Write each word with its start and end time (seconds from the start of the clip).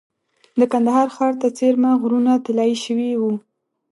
د 0.59 0.61
کندهار 0.71 1.07
ښار 1.15 1.33
ته 1.41 1.47
څېرمه 1.57 1.91
غرونه 2.01 2.31
طلایي 2.45 2.75
شوي 2.85 3.11
وو. 3.21 3.33